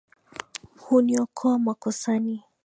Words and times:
Huniokoa 0.81 1.59
makosani; 1.59 2.43